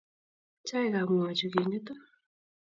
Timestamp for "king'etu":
1.53-1.93